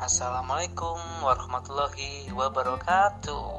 [0.00, 3.52] Assalamualaikum warahmatullahi wabarakatuh.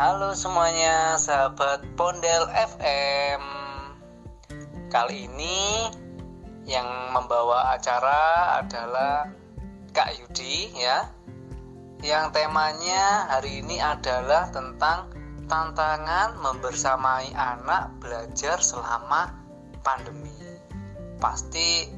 [0.00, 3.42] Halo semuanya sahabat Pondel FM
[4.88, 5.92] Kali ini
[6.64, 9.28] yang membawa acara adalah
[9.92, 11.04] Kak Yudi ya.
[12.00, 15.12] Yang temanya hari ini adalah tentang
[15.52, 19.36] tantangan membersamai anak belajar selama
[19.84, 20.32] pandemi.
[21.20, 21.92] Pasti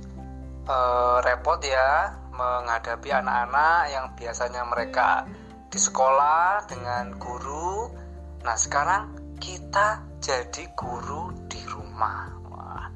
[0.66, 5.24] eh, repot ya menghadapi anak-anak yang biasanya mereka
[5.70, 7.90] di sekolah dengan guru.
[8.42, 12.30] Nah, sekarang kita jadi guru di rumah.
[12.50, 12.86] Wah,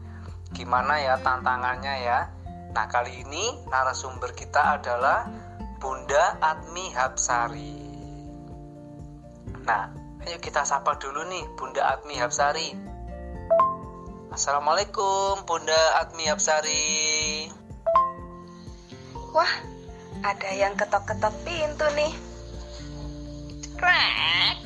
[0.51, 2.21] gimana ya tantangannya ya?
[2.75, 5.27] Nah, kali ini narasumber kita adalah
[5.79, 7.87] Bunda Atmi Hapsari.
[9.65, 9.85] Nah,
[10.27, 12.69] ayo kita sapa dulu nih Bunda Atmi Hapsari.
[14.29, 17.58] Assalamualaikum Bunda Atmi Hapsari.
[19.33, 19.53] Wah,
[20.25, 22.13] ada yang ketok-ketok pintu nih.
[23.79, 24.57] Krek.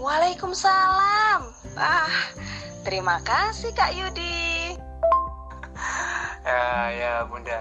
[0.00, 1.40] Waalaikumsalam.
[1.76, 2.12] Ah,
[2.82, 4.76] terima kasih Kak Yudi.
[6.44, 7.60] Ya, ya Bunda.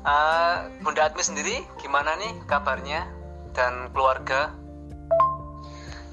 [0.00, 3.04] Uh, Bunda Atmi sendiri gimana nih kabarnya
[3.52, 4.54] dan keluarga?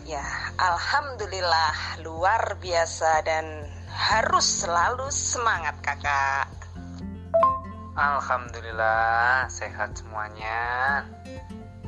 [0.03, 0.23] Ya,
[0.59, 6.56] alhamdulillah luar biasa dan harus selalu semangat kakak.
[7.98, 11.02] Alhamdulillah sehat semuanya.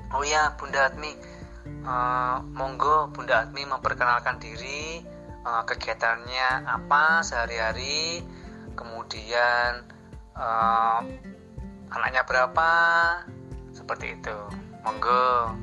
[0.10, 1.14] Oh ya Bunda Atmi,
[1.86, 5.06] uh, monggo Bunda Atmi memperkenalkan diri,
[5.46, 8.26] uh, kegiatannya apa sehari-hari,
[8.74, 9.86] kemudian
[10.34, 11.06] uh,
[11.94, 12.74] anaknya berapa,
[13.70, 14.38] seperti itu.
[14.82, 15.54] Monggo.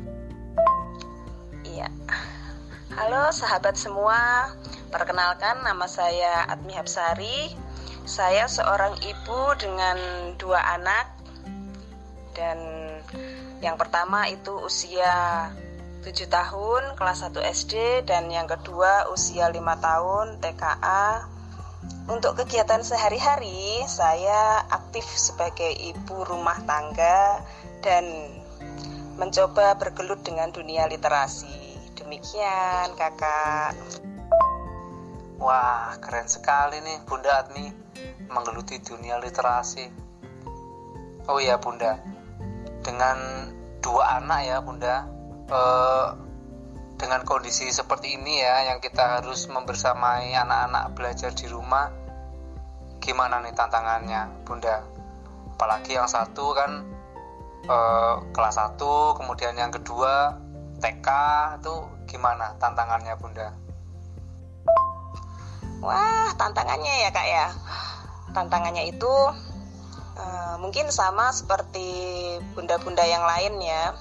[1.67, 1.91] Iya.
[2.95, 4.55] Halo sahabat semua,
[4.95, 7.66] perkenalkan nama saya Atmi Hapsari,
[8.07, 9.99] saya seorang ibu dengan
[10.39, 11.11] dua anak
[12.39, 12.59] dan
[13.59, 15.51] yang pertama itu usia
[16.07, 17.75] 7 tahun kelas 1 SD
[18.07, 21.35] dan yang kedua usia 5 tahun TKA.
[22.07, 27.43] Untuk kegiatan sehari-hari saya aktif sebagai ibu rumah tangga
[27.83, 28.07] dan
[29.19, 31.75] mencoba bergelut dengan dunia literasi.
[31.99, 33.75] Demikian, Kakak.
[35.37, 37.69] Wah, keren sekali nih Bunda Admi
[38.33, 39.85] menggeluti dunia literasi.
[41.29, 42.01] Oh iya bunda,
[42.81, 43.19] dengan
[43.85, 45.05] dua anak ya bunda,
[45.51, 46.09] eh,
[46.97, 51.93] dengan kondisi seperti ini ya, yang kita harus membersamai anak-anak belajar di rumah,
[53.05, 54.87] gimana nih tantangannya bunda?
[55.59, 56.87] Apalagi yang satu kan
[57.67, 60.39] eh, kelas satu, kemudian yang kedua
[60.81, 61.09] TK
[61.61, 61.75] itu
[62.09, 63.66] gimana tantangannya bunda?
[65.85, 67.47] Wah tantangannya ya kak ya
[68.37, 69.09] tantangannya itu
[70.21, 71.89] uh, mungkin sama seperti
[72.53, 73.97] bunda-bunda yang lain ya.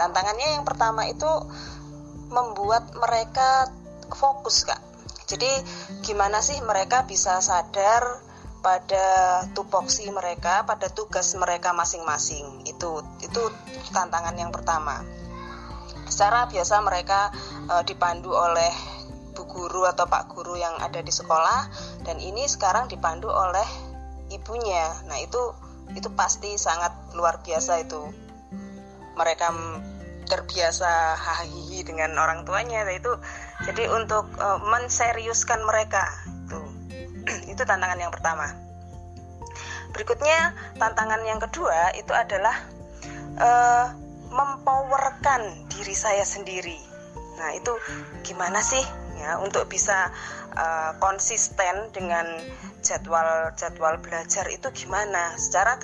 [0.00, 1.28] Tantangannya yang pertama itu
[2.32, 3.68] membuat mereka
[4.08, 4.80] fokus kak.
[5.28, 5.50] Jadi
[6.00, 8.24] gimana sih mereka bisa sadar
[8.64, 9.06] pada
[9.52, 12.64] tupoksi mereka, pada tugas mereka masing-masing.
[12.64, 13.42] Itu itu
[13.92, 15.04] tantangan yang pertama.
[16.06, 17.34] Secara biasa mereka
[17.68, 18.95] uh, dipandu oleh
[19.48, 21.70] guru atau pak guru yang ada di sekolah
[22.04, 23.66] dan ini sekarang dipandu oleh
[24.30, 24.92] ibunya.
[25.06, 25.40] Nah itu
[25.94, 28.00] itu pasti sangat luar biasa itu.
[29.16, 29.48] Mereka
[30.26, 33.14] terbiasa hahihi dengan orang tuanya nah itu.
[33.64, 36.60] Jadi untuk uh, menseriuskan mereka itu.
[37.56, 38.52] Itu tantangan yang pertama.
[39.90, 42.52] Berikutnya tantangan yang kedua itu adalah
[43.40, 43.88] uh,
[44.28, 46.76] mempowerkan diri saya sendiri.
[47.40, 47.72] Nah itu
[48.20, 48.84] gimana sih
[49.42, 50.14] untuk bisa
[50.54, 52.26] uh, konsisten dengan
[52.86, 55.34] jadwal-jadwal belajar itu gimana.
[55.34, 55.82] Secara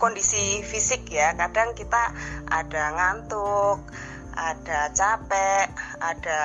[0.00, 2.16] kondisi fisik ya kadang kita
[2.48, 3.84] ada ngantuk
[4.32, 5.68] ada capek
[6.00, 6.40] ada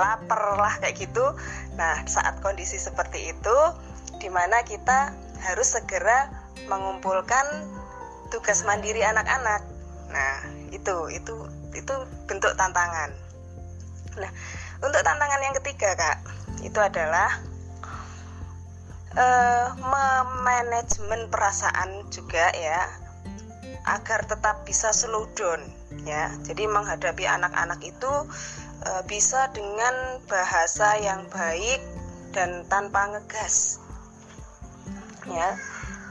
[0.00, 1.24] lapar lah kayak gitu.
[1.76, 3.58] Nah saat kondisi seperti itu
[4.16, 5.12] di mana kita
[5.44, 6.32] harus segera
[6.66, 7.46] mengumpulkan
[8.32, 9.62] tugas mandiri anak-anak.
[10.08, 10.34] Nah
[10.72, 11.34] itu itu
[11.76, 11.94] itu
[12.24, 13.12] bentuk tantangan.
[14.18, 14.30] Nah
[14.78, 16.18] untuk tantangan yang ketiga kak
[16.62, 17.38] itu adalah
[19.14, 22.86] uh, memanajemen perasaan juga ya
[23.88, 25.62] agar tetap bisa slow down
[26.04, 26.28] ya.
[26.44, 28.12] Jadi menghadapi anak-anak itu
[28.84, 31.80] uh, bisa dengan bahasa yang baik
[32.36, 33.80] dan tanpa ngegas.
[35.28, 35.56] Ya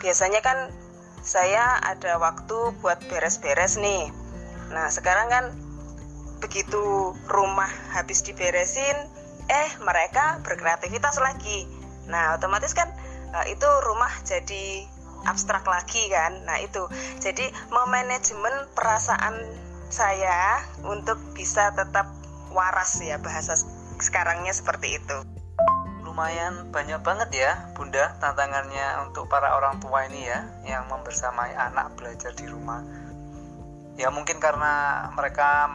[0.01, 0.69] biasanya kan
[1.21, 4.09] saya ada waktu buat beres-beres nih.
[4.71, 5.45] Nah sekarang kan
[6.37, 8.97] begitu rumah habis diberesin
[9.47, 11.67] eh mereka berkreativitas lagi.
[12.11, 12.91] Nah otomatis kan
[13.31, 14.83] uh, itu rumah jadi
[15.25, 16.43] abstrak lagi kan.
[16.43, 16.85] Nah itu.
[17.23, 19.35] Jadi memanajemen perasaan
[19.87, 22.11] saya untuk bisa tetap
[22.51, 23.55] waras ya bahasa
[23.97, 25.17] sekarangnya seperti itu.
[26.03, 31.95] Lumayan banyak banget ya bunda tantangannya untuk para orang tua ini ya yang membersamai anak
[31.95, 32.83] belajar di rumah.
[33.97, 35.65] Ya mungkin karena mereka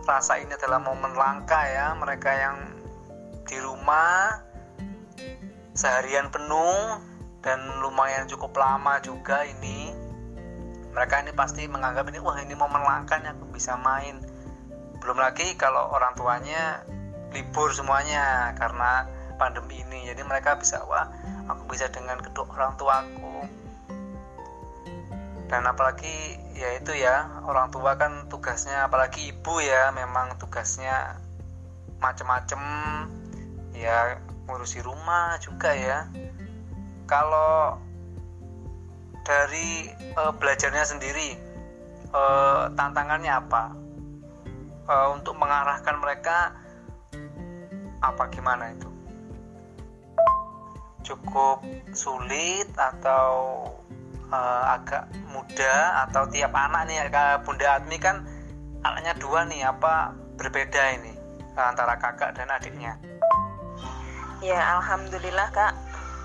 [0.00, 1.92] merasa ini adalah momen langka ya.
[1.98, 2.56] Mereka yang
[3.44, 4.40] di rumah
[5.76, 7.00] seharian penuh
[7.44, 9.92] dan lumayan cukup lama juga ini.
[10.92, 14.20] Mereka ini pasti menganggap ini wah ini momen langka nih aku bisa main.
[15.00, 16.84] Belum lagi kalau orang tuanya
[17.32, 19.08] libur semuanya karena
[19.40, 20.08] pandemi ini.
[20.08, 21.08] Jadi mereka bisa wah
[21.48, 23.61] aku bisa dengan kedua orang tuaku
[25.52, 31.20] dan apalagi ya itu ya orang tua kan tugasnya apalagi ibu ya memang tugasnya
[32.00, 32.56] macem-macem
[33.76, 34.16] ya
[34.48, 36.08] ngurusi rumah juga ya.
[37.04, 37.76] Kalau
[39.28, 41.36] dari uh, belajarnya sendiri
[42.16, 43.64] uh, tantangannya apa?
[44.88, 46.56] Uh, untuk mengarahkan mereka
[48.00, 48.88] apa gimana itu?
[51.04, 51.60] Cukup
[51.92, 53.62] sulit atau
[54.32, 58.24] uh, agak mudah atau tiap anak nih ya Bunda Admi kan
[58.82, 61.12] anaknya dua nih apa berbeda ini
[61.54, 62.96] antara kakak dan adiknya
[64.42, 65.76] ya alhamdulillah kak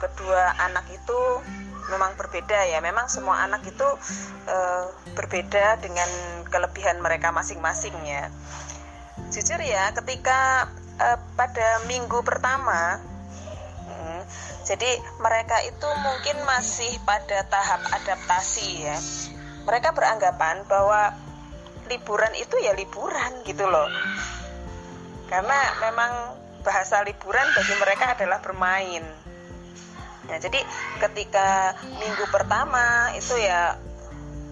[0.02, 1.20] kedua anak itu
[1.92, 2.80] memang berbeda ya.
[2.84, 3.88] Memang semua anak itu
[4.48, 6.08] uh, berbeda dengan
[6.48, 8.30] kelebihan mereka masing-masing ya.
[9.34, 10.70] Jujur ya, ketika
[11.02, 13.02] uh, pada minggu pertama,
[14.68, 18.98] jadi mereka itu mungkin masih pada tahap adaptasi ya.
[19.64, 21.16] Mereka beranggapan bahwa
[21.88, 23.88] liburan itu ya liburan gitu loh.
[25.32, 26.12] Karena memang
[26.68, 29.04] bahasa liburan bagi mereka adalah bermain
[30.28, 30.60] Nah, jadi
[31.00, 33.80] ketika minggu pertama itu ya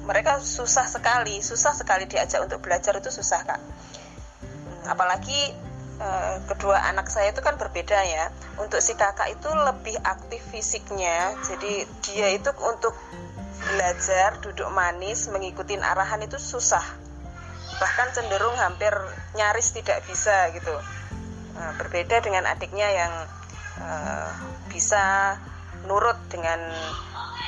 [0.08, 3.60] mereka susah sekali, susah sekali diajak untuk belajar itu susah kak.
[3.60, 5.52] Hmm, apalagi
[6.00, 8.32] eh, kedua anak saya itu kan berbeda ya.
[8.60, 12.96] Untuk si kakak itu lebih aktif fisiknya, jadi dia itu untuk
[13.66, 16.84] belajar duduk manis mengikuti arahan itu susah.
[17.82, 18.94] Bahkan cenderung hampir
[19.36, 20.76] nyaris tidak bisa gitu.
[21.56, 23.14] Nah, berbeda dengan adiknya yang
[23.80, 24.30] uh,
[24.68, 25.36] bisa
[25.88, 26.60] nurut dengan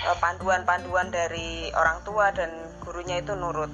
[0.07, 2.49] eh, panduan-panduan dari orang tua dan
[2.79, 3.69] gurunya itu nurut.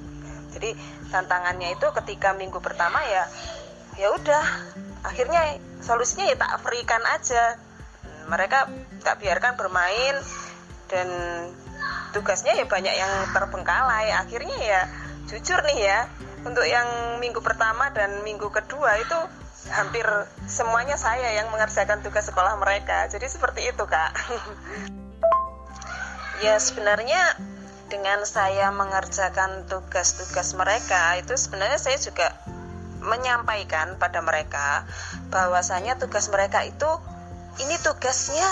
[0.53, 0.73] Jadi
[1.09, 3.25] tantangannya itu ketika minggu pertama ya
[3.97, 4.45] ya udah
[5.03, 7.59] akhirnya solusinya ya tak freekan aja.
[8.23, 8.59] Mereka
[9.03, 10.15] tak biarkan bermain
[10.87, 11.07] dan
[12.15, 14.15] tugasnya ya banyak yang terbengkalai.
[14.15, 14.81] Akhirnya ya
[15.27, 15.99] jujur nih ya
[16.43, 19.19] untuk yang minggu pertama dan minggu kedua itu
[19.71, 20.03] hampir
[20.43, 23.07] semuanya saya yang mengerjakan tugas sekolah mereka.
[23.07, 24.11] Jadi seperti itu, Kak.
[26.43, 27.39] ya, sebenarnya
[27.87, 32.33] dengan saya mengerjakan tugas-tugas mereka itu sebenarnya saya juga
[33.03, 34.87] menyampaikan pada mereka
[35.29, 36.89] bahwasanya tugas mereka itu
[37.61, 38.47] ini tugasnya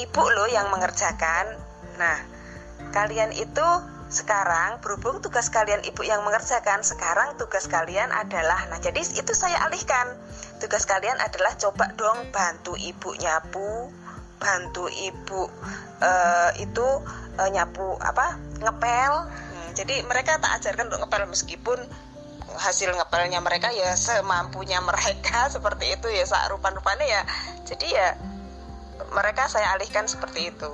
[0.00, 1.54] ibu loh yang mengerjakan.
[2.00, 2.18] Nah,
[2.90, 3.68] kalian itu
[4.12, 9.64] sekarang berhubung tugas kalian ibu yang mengerjakan, sekarang tugas kalian adalah nah jadi itu saya
[9.68, 10.12] alihkan.
[10.60, 13.88] Tugas kalian adalah coba dong bantu ibu nyapu,
[14.36, 15.48] bantu ibu
[16.04, 16.86] uh, itu
[17.40, 18.36] uh, nyapu apa?
[18.62, 19.12] ngepel.
[19.26, 21.78] Hmm, jadi mereka tak ajarkan untuk ngepel meskipun
[22.58, 27.22] hasil ngepelnya mereka ya semampunya mereka seperti itu ya saat rupan-rupanya ya.
[27.64, 28.16] Jadi ya
[29.12, 30.70] mereka saya alihkan seperti itu.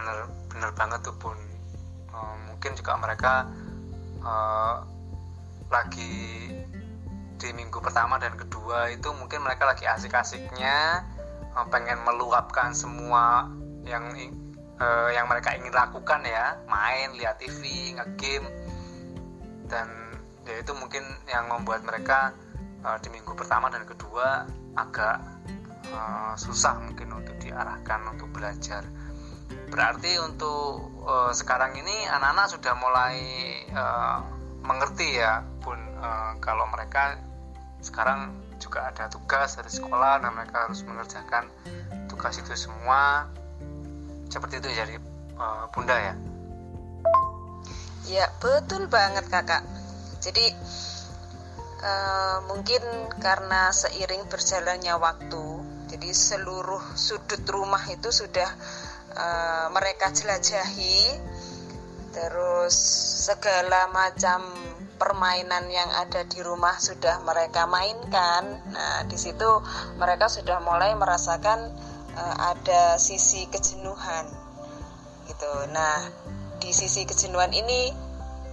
[0.00, 0.16] bener
[0.48, 1.36] bener banget tuh pun
[2.14, 3.46] uh, mungkin juga mereka
[4.24, 4.86] uh,
[5.70, 6.50] lagi
[7.40, 11.04] di minggu pertama dan kedua itu mungkin mereka lagi asik-asiknya
[11.56, 13.48] uh, pengen meluapkan semua
[13.84, 14.12] yang
[14.80, 18.48] uh, yang mereka ingin lakukan ya main lihat TV ngegame.
[19.70, 19.86] Dan
[20.48, 22.34] ya itu mungkin yang membuat mereka
[22.82, 25.22] uh, di minggu pertama dan kedua agak
[25.92, 28.82] uh, susah mungkin untuk diarahkan untuk belajar.
[29.70, 33.16] Berarti untuk uh, sekarang ini anak-anak sudah mulai
[33.70, 34.18] uh,
[34.66, 37.18] mengerti ya pun uh, kalau mereka
[37.80, 41.48] sekarang juga ada tugas dari sekolah dan mereka harus mengerjakan
[42.12, 43.30] tugas itu semua
[44.30, 44.94] seperti itu jadi
[45.36, 46.14] uh, bunda ya?
[48.06, 49.66] Ya betul banget kakak.
[50.22, 50.54] Jadi
[51.82, 52.82] uh, mungkin
[53.18, 55.44] karena seiring berjalannya waktu
[55.90, 58.48] jadi seluruh sudut rumah itu sudah
[59.18, 61.18] uh, mereka jelajahi.
[62.10, 62.74] Terus
[63.26, 64.42] segala macam
[65.00, 68.60] permainan yang ada di rumah sudah mereka mainkan.
[68.68, 69.48] Nah, di situ
[69.96, 71.72] mereka sudah mulai merasakan
[72.16, 74.26] uh, ada sisi kejenuhan.
[75.28, 75.52] Gitu.
[75.70, 76.10] Nah,
[76.58, 77.90] di sisi kejenuhan ini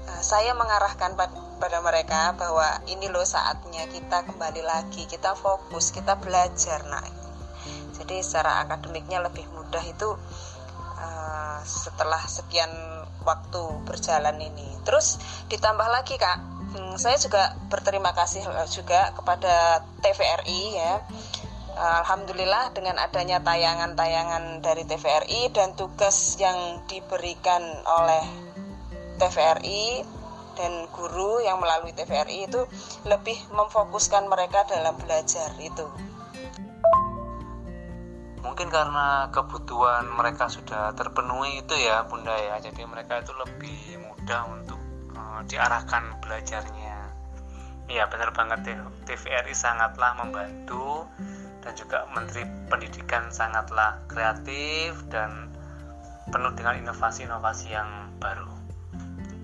[0.08, 1.18] uh, saya mengarahkan
[1.58, 6.86] pada mereka bahwa ini loh saatnya kita kembali lagi, kita fokus, kita belajar.
[6.86, 7.06] Nah,
[7.98, 10.10] jadi secara akademiknya lebih mudah itu
[11.02, 12.70] uh, setelah sekian
[13.26, 14.78] waktu berjalan ini.
[14.88, 15.20] Terus
[15.52, 16.38] ditambah lagi kak,
[16.78, 20.94] hmm, saya juga berterima kasih juga kepada TVRI ya.
[21.78, 28.26] Alhamdulillah dengan adanya tayangan-tayangan dari TVRI dan tugas yang diberikan oleh
[29.22, 30.02] TVRI
[30.58, 32.66] dan guru yang melalui TVRI itu
[33.06, 35.86] lebih memfokuskan mereka dalam belajar itu.
[38.42, 42.58] Mungkin karena kebutuhan mereka sudah terpenuhi itu ya bunda ya.
[42.58, 44.82] Jadi mereka itu lebih mudah untuk
[45.14, 46.98] uh, diarahkan belajarnya.
[47.88, 51.06] Iya benar banget ya TVRI sangatlah membantu
[51.68, 55.52] dan juga Menteri Pendidikan sangatlah kreatif dan
[56.32, 58.48] penuh dengan inovasi-inovasi yang baru.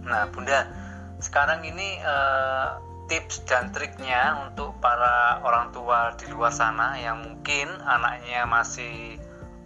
[0.08, 0.72] Nah bunda
[1.20, 2.80] sekarang ini uh,
[3.12, 9.20] tips dan triknya untuk para orang tua di luar sana yang mungkin anaknya masih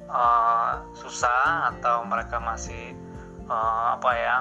[0.10, 2.98] uh, susah atau mereka masih
[3.46, 4.36] uh, apa ya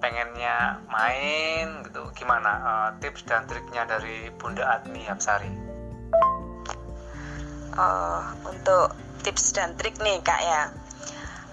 [0.00, 2.08] pengennya main gitu.
[2.16, 5.69] Gimana uh, tips dan triknya dari Bunda Admi Hapsari
[7.80, 8.92] uh, untuk
[9.24, 10.62] tips dan trik nih kak ya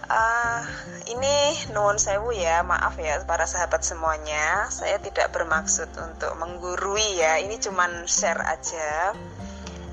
[0.08, 0.64] Uh,
[1.12, 4.72] ini nuwun sewu ya, maaf ya para sahabat semuanya.
[4.72, 9.12] Saya tidak bermaksud untuk menggurui ya, ini cuman share aja.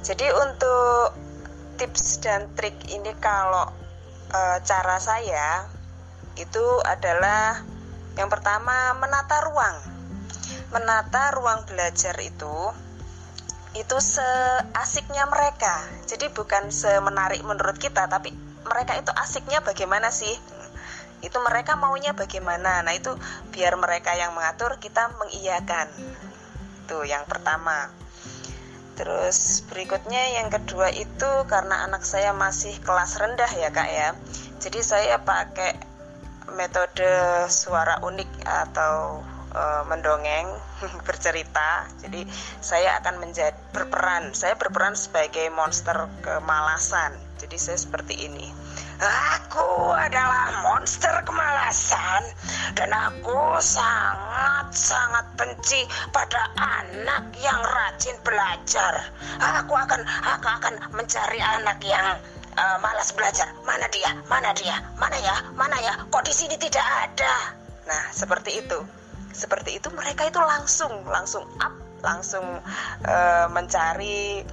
[0.06, 1.18] Jadi untuk
[1.82, 3.66] tips dan trik ini kalau
[4.30, 5.66] uh, cara saya
[6.38, 7.58] itu adalah
[8.14, 9.76] yang pertama menata ruang.
[10.70, 12.70] Menata ruang belajar itu
[13.74, 15.82] itu seasiknya mereka.
[16.06, 18.30] Jadi bukan semenarik menurut kita tapi
[18.64, 20.32] mereka itu asiknya bagaimana sih?
[21.20, 22.86] Itu mereka maunya bagaimana?
[22.86, 23.12] Nah itu
[23.50, 25.90] biar mereka yang mengatur kita mengiyakan.
[26.86, 27.90] Tuh yang pertama.
[28.94, 34.14] Terus berikutnya yang kedua itu karena anak saya masih kelas rendah ya kak ya.
[34.62, 35.74] Jadi saya pakai
[36.54, 37.10] metode
[37.50, 39.18] suara unik atau
[39.50, 40.46] e, mendongeng
[41.08, 42.24] bercerita jadi
[42.60, 48.48] saya akan menjadi berperan saya berperan sebagai monster kemalasan jadi saya seperti ini.
[49.36, 52.24] Aku adalah monster kemalasan
[52.72, 59.12] dan aku sangat-sangat benci pada anak yang rajin belajar.
[59.60, 62.16] Aku akan aku akan mencari anak yang
[62.56, 63.52] uh, malas belajar.
[63.68, 64.14] Mana dia?
[64.30, 64.80] Mana dia?
[64.96, 65.36] Mana ya?
[65.52, 66.00] Mana ya?
[66.08, 67.52] Kok di sini tidak ada?
[67.84, 69.03] Nah, seperti itu.
[69.34, 72.46] Seperti itu mereka itu langsung langsung up, langsung
[73.04, 74.46] uh, mencari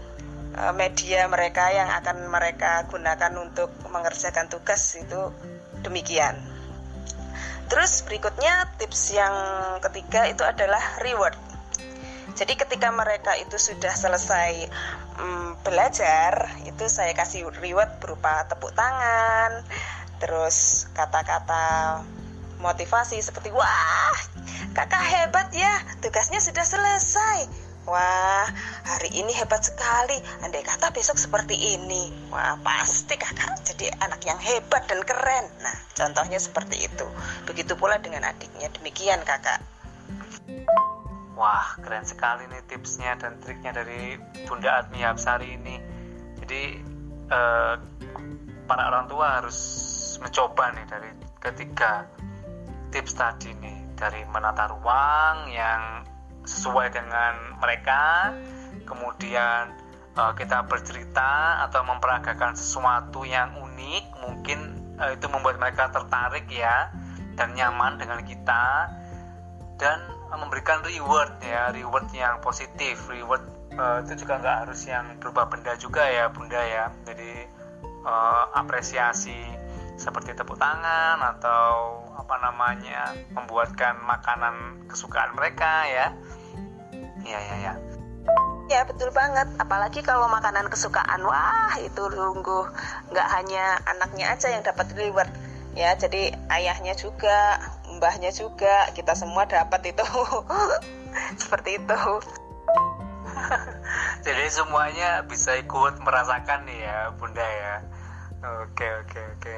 [0.51, 5.31] Eh, media mereka yang akan mereka gunakan untuk mengerjakan tugas itu
[5.79, 6.35] demikian.
[7.71, 9.31] Terus berikutnya tips yang
[9.79, 11.39] ketiga itu adalah reward.
[12.35, 14.67] Jadi ketika mereka itu sudah selesai
[15.23, 19.63] um, belajar, itu saya kasih reward berupa tepuk tangan,
[20.19, 22.03] terus kata-kata
[22.61, 24.15] motivasi seperti wah
[24.77, 27.49] kakak hebat ya tugasnya sudah selesai
[27.81, 28.45] Wah,
[28.85, 30.13] hari ini hebat sekali.
[30.45, 32.13] Andai kata besok seperti ini.
[32.29, 35.49] Wah, pasti kakak jadi anak yang hebat dan keren.
[35.65, 37.09] Nah, contohnya seperti itu.
[37.49, 38.69] Begitu pula dengan adiknya.
[38.69, 39.65] Demikian kakak.
[41.33, 44.13] Wah, keren sekali nih tipsnya dan triknya dari
[44.45, 45.81] Bunda Admi Hapsari ini.
[46.37, 46.63] Jadi,
[47.33, 47.75] eh,
[48.69, 49.57] para orang tua harus
[50.21, 52.05] mencoba nih dari ketiga
[52.91, 53.95] tips tadi nih.
[53.95, 56.05] Dari menata ruang yang
[56.45, 58.33] sesuai dengan mereka.
[58.85, 59.71] Kemudian
[60.17, 64.59] uh, kita bercerita atau memperagakan sesuatu yang unik mungkin
[64.99, 66.91] uh, itu membuat mereka tertarik ya
[67.39, 68.91] dan nyaman dengan kita
[69.79, 69.97] dan
[70.29, 73.07] uh, memberikan reward ya reward yang positif.
[73.07, 73.43] Reward
[73.77, 76.91] uh, itu juga nggak harus yang berupa benda juga ya bunda ya.
[77.07, 77.47] Jadi
[78.03, 79.37] uh, apresiasi
[80.01, 86.07] seperti tepuk tangan atau apa namanya membuatkan makanan kesukaan mereka ya
[87.21, 87.73] iya iya iya
[88.71, 92.71] Ya betul banget, apalagi kalau makanan kesukaan, wah itu sungguh
[93.11, 95.27] nggak hanya anaknya aja yang dapat reward,
[95.75, 97.59] ya jadi ayahnya juga,
[97.99, 100.07] mbahnya juga, kita semua dapat itu,
[101.43, 102.01] seperti itu.
[104.25, 107.75] jadi semuanya bisa ikut merasakan nih ya bunda ya.
[108.41, 109.53] Oke oke oke.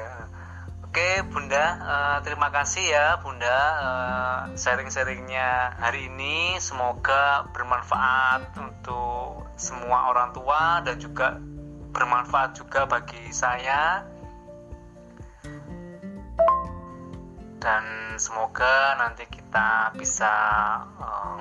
[0.94, 6.54] Oke Bunda, uh, terima kasih ya Bunda uh, sharing-sharingnya hari ini.
[6.62, 11.34] Semoga bermanfaat untuk semua orang tua dan juga
[11.90, 14.06] bermanfaat juga bagi saya.
[17.58, 20.30] Dan semoga nanti kita bisa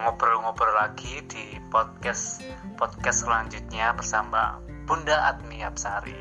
[0.02, 2.42] ngobrol-ngobrol uh, lagi di podcast
[2.74, 4.58] podcast selanjutnya bersama
[4.90, 6.18] Bunda Admi Absari.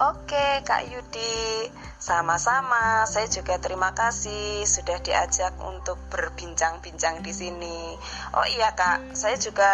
[0.00, 1.68] Oke, Kak Yudi,
[2.00, 3.04] sama-sama.
[3.04, 7.94] Saya juga terima kasih sudah diajak untuk berbincang-bincang di sini.
[8.32, 9.72] Oh iya, Kak, saya juga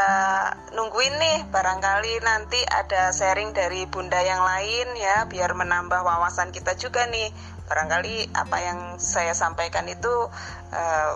[0.74, 1.38] nungguin nih.
[1.52, 7.30] Barangkali nanti ada sharing dari Bunda yang lain ya, biar menambah wawasan kita juga nih.
[7.66, 10.30] Barangkali apa yang saya sampaikan itu
[10.74, 11.12] uh,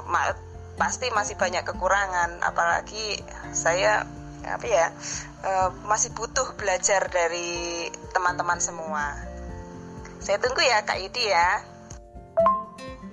[0.79, 3.21] pasti masih banyak kekurangan, apalagi
[3.53, 4.07] saya
[4.47, 4.87] apa ya
[5.45, 9.17] uh, masih butuh belajar dari teman-teman semua.
[10.21, 11.65] Saya tunggu ya Kak Yudi ya.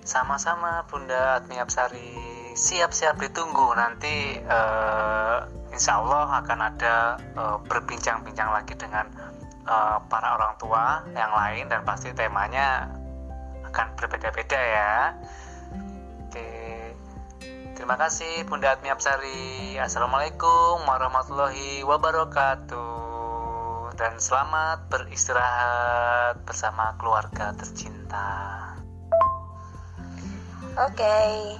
[0.03, 2.15] Sama-sama Bunda Admi Absari.
[2.57, 6.96] Siap-siap ditunggu nanti uh, Insya Allah akan ada
[7.38, 9.05] uh, berbincang-bincang lagi dengan
[9.69, 12.89] uh, para orang tua yang lain dan pasti temanya
[13.69, 15.13] akan berbeda-beda ya.
[17.88, 19.79] Terima kasih Bunda Admi Absari.
[19.79, 23.96] Assalamualaikum warahmatullahi wabarakatuh.
[23.96, 28.27] Dan selamat beristirahat bersama keluarga tercinta.
[30.84, 31.00] Oke.
[31.00, 31.56] Okay.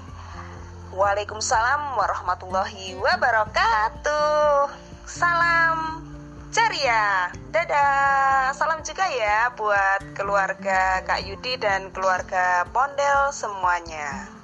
[0.92, 4.68] Waalaikumsalam warahmatullahi wabarakatuh.
[5.08, 6.04] Salam
[6.52, 7.32] ceria.
[7.56, 8.52] Dadah.
[8.52, 14.37] Salam juga ya buat keluarga Kak Yudi dan keluarga Pondel semuanya.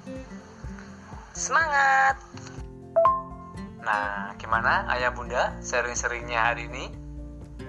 [1.33, 2.21] Semangat!
[3.81, 6.93] Nah, gimana ayah bunda sering-seringnya hari ini?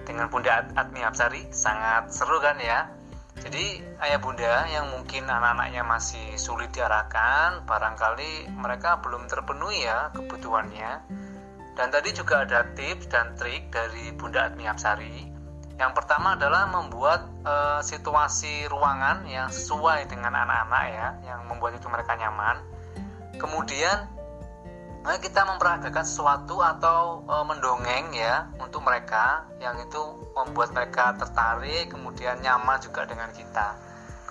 [0.05, 2.85] Dengan bunda Admi Absari, sangat seru kan ya?
[3.41, 11.01] Jadi ayah bunda yang mungkin anak-anaknya masih sulit diarahkan, barangkali mereka belum terpenuhi ya kebutuhannya.
[11.73, 15.25] Dan tadi juga ada tips dan trik dari Bunda Admi Absari.
[15.81, 21.89] Yang pertama adalah membuat e, situasi ruangan yang sesuai dengan anak-anak ya, yang membuat itu
[21.91, 22.74] mereka nyaman
[23.39, 24.15] kemudian
[25.05, 30.01] nah kita memperagakan sesuatu atau e, mendongeng ya untuk mereka yang itu
[30.33, 33.77] membuat mereka tertarik kemudian nyaman juga dengan kita.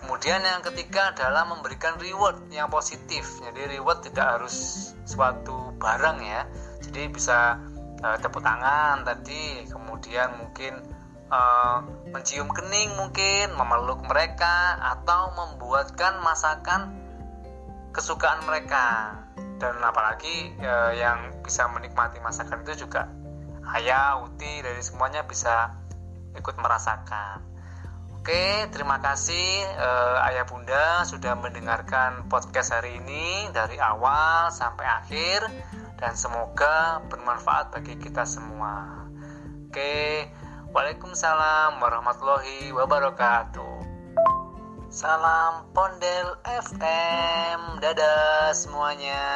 [0.03, 3.25] Kemudian yang ketiga adalah memberikan reward yang positif.
[3.41, 6.43] Jadi reward tidak harus suatu barang ya.
[6.83, 7.63] Jadi bisa
[8.03, 10.83] e, tepuk tangan tadi kemudian mungkin
[11.31, 11.41] e,
[12.11, 17.04] mencium kening mungkin memeluk mereka atau membuatkan masakan
[17.95, 19.15] kesukaan mereka
[19.63, 23.07] dan apalagi eh, yang bisa menikmati masakan itu juga
[23.79, 25.73] ayah, uti dari semuanya bisa
[26.35, 27.41] ikut merasakan.
[28.19, 35.47] Oke, terima kasih eh, ayah bunda sudah mendengarkan podcast hari ini dari awal sampai akhir
[36.03, 39.07] dan semoga bermanfaat bagi kita semua.
[39.71, 40.27] Oke,
[40.75, 43.94] Waalaikumsalam warahmatullahi wabarakatuh.
[44.95, 47.83] Salam Pondel FM.
[47.83, 49.27] Dadah semuanya.